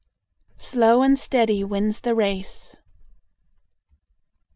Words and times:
Slow 0.57 1.03
and 1.03 1.19
steady 1.19 1.63
wins 1.63 1.99
the 1.99 2.15
race. 2.15 2.77